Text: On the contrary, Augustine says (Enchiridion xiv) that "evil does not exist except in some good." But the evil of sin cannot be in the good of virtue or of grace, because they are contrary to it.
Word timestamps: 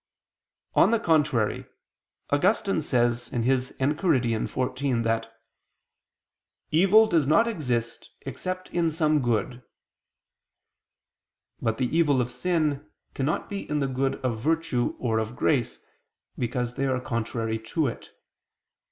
On 0.73 0.89
the 0.89 0.99
contrary, 0.99 1.67
Augustine 2.31 2.81
says 2.81 3.29
(Enchiridion 3.29 4.47
xiv) 4.47 5.03
that 5.03 5.31
"evil 6.71 7.05
does 7.05 7.27
not 7.27 7.47
exist 7.47 8.09
except 8.21 8.67
in 8.71 8.89
some 8.89 9.21
good." 9.21 9.61
But 11.61 11.77
the 11.77 11.95
evil 11.95 12.19
of 12.19 12.31
sin 12.31 12.83
cannot 13.13 13.47
be 13.47 13.69
in 13.69 13.77
the 13.79 13.85
good 13.85 14.15
of 14.25 14.39
virtue 14.39 14.95
or 14.97 15.19
of 15.19 15.35
grace, 15.35 15.77
because 16.35 16.73
they 16.73 16.87
are 16.87 16.99
contrary 16.99 17.59
to 17.59 17.85
it. 17.85 18.09